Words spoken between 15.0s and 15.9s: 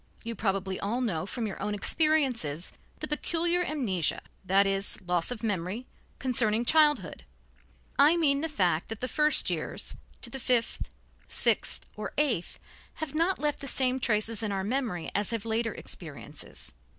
as have later